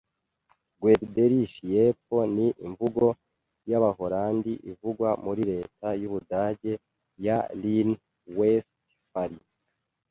[0.81, 3.05] Guelderish yepfo ni imvugo
[3.69, 6.73] y’Abaholandi ivugwa muri leta y’Ubudage
[7.25, 9.45] ya Rhine-Westphalie